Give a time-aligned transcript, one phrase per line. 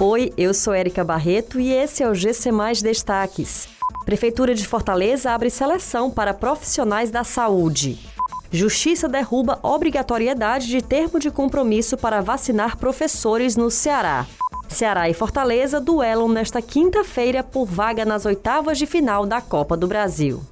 [0.00, 3.68] Oi, eu sou Érica Barreto e esse é o GC Mais Destaques.
[4.04, 8.00] Prefeitura de Fortaleza abre seleção para profissionais da saúde.
[8.50, 14.26] Justiça derruba obrigatoriedade de termo de compromisso para vacinar professores no Ceará.
[14.68, 19.86] Ceará e Fortaleza duelam nesta quinta-feira por vaga nas oitavas de final da Copa do
[19.86, 20.42] Brasil.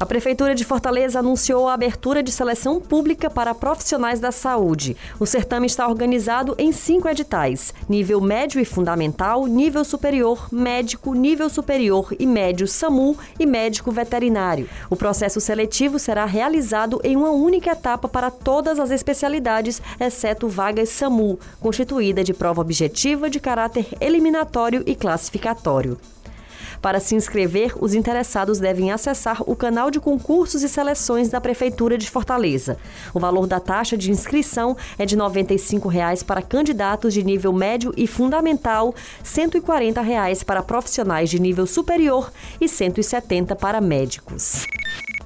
[0.00, 4.96] A Prefeitura de Fortaleza anunciou a abertura de seleção pública para profissionais da saúde.
[5.18, 11.48] O certame está organizado em cinco editais: nível médio e fundamental, nível superior, médico, nível
[11.48, 14.68] superior e médio SAMU e médico veterinário.
[14.88, 20.90] O processo seletivo será realizado em uma única etapa para todas as especialidades, exceto vagas
[20.90, 25.98] SAMU, constituída de prova objetiva de caráter eliminatório e classificatório.
[26.80, 31.98] Para se inscrever, os interessados devem acessar o canal de concursos e seleções da Prefeitura
[31.98, 32.76] de Fortaleza.
[33.12, 37.92] O valor da taxa de inscrição é de 95 reais para candidatos de nível médio
[37.96, 42.30] e fundamental, 140 reais para profissionais de nível superior
[42.60, 44.64] e R$ 170 para médicos.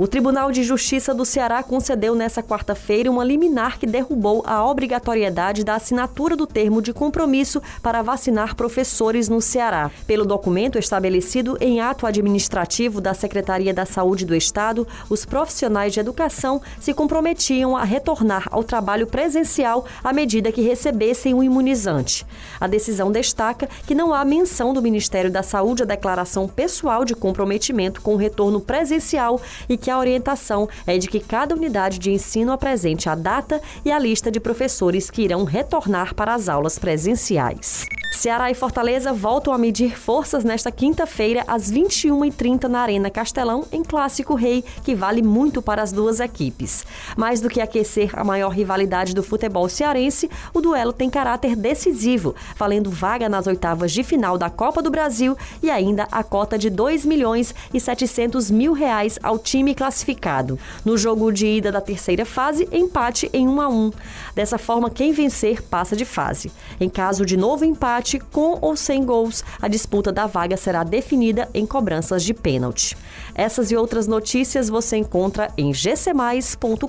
[0.03, 5.63] O Tribunal de Justiça do Ceará concedeu nesta quarta-feira uma liminar que derrubou a obrigatoriedade
[5.63, 9.93] da assinatura do termo de compromisso para vacinar professores no Ceará.
[10.05, 16.01] Pelo documento estabelecido em ato administrativo da Secretaria da Saúde do Estado, os profissionais de
[16.01, 22.27] educação se comprometiam a retornar ao trabalho presencial à medida que recebessem o imunizante.
[22.61, 27.15] A decisão destaca que não há menção do Ministério da Saúde à declaração pessoal de
[27.15, 32.11] comprometimento com o retorno presencial e que a orientação é de que cada unidade de
[32.11, 36.79] ensino apresente a data e a lista de professores que irão retornar para as aulas
[36.79, 37.87] presenciais.
[38.13, 43.83] Ceará e Fortaleza voltam a medir forças nesta quinta-feira, às 21h30, na Arena Castelão, em
[43.83, 46.85] Clássico Rei, que vale muito para as duas equipes.
[47.17, 52.35] Mais do que aquecer a maior rivalidade do futebol cearense, o duelo tem caráter decisivo,
[52.57, 56.69] valendo vaga nas oitavas de final da Copa do Brasil e ainda a cota de
[56.69, 60.59] 2 milhões e 700 mil reais ao time classificado.
[60.85, 63.91] No jogo de ida da terceira fase, empate em 1 a 1.
[64.35, 66.53] Dessa forma, quem vencer passa de fase.
[66.79, 70.83] Em caso de novo empate, empate com ou sem gols, a disputa da vaga será
[70.83, 72.97] definida em cobranças de pênalti.
[73.35, 76.89] Essas e outras notícias você encontra em gcmais.com.br.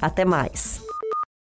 [0.00, 0.83] Até mais.